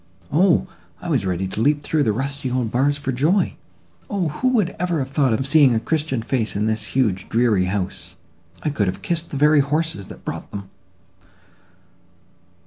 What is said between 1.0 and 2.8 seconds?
was ready to leap through the rusty old